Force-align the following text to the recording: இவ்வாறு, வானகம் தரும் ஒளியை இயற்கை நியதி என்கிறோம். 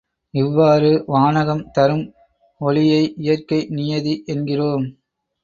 இவ்வாறு, 0.33 1.03
வானகம் 1.07 1.61
தரும் 1.71 2.03
ஒளியை 2.61 3.13
இயற்கை 3.17 3.67
நியதி 3.69 4.23
என்கிறோம். 4.27 4.87